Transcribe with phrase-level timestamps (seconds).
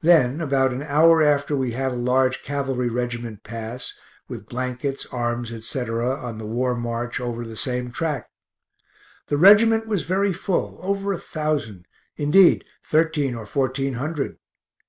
[0.00, 3.92] Then about an hour after we had a large cavalry regiment pass,
[4.28, 8.28] with blankets, arms, etc., on the war march over the same track.
[9.26, 9.86] The regt.
[9.88, 11.86] was very full, over a thousand
[12.16, 14.36] indeed thirteen or fourteen hundred.